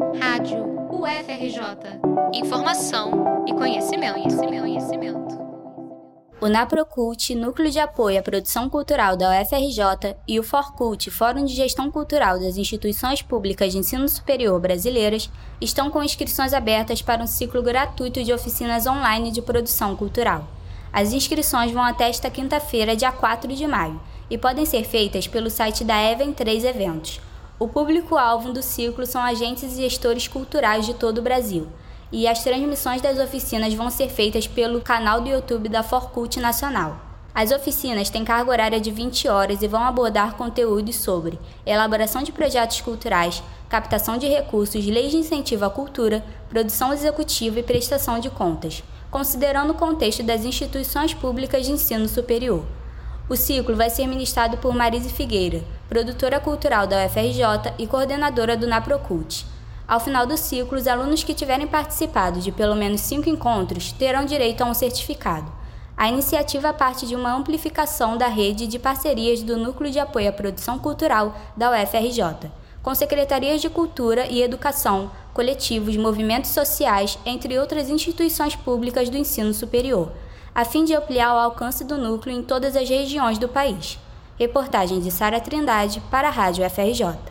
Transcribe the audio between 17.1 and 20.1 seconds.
um ciclo gratuito de oficinas online de produção